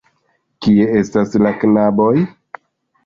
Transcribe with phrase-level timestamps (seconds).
[0.65, 2.11] Kie estas la knaboj?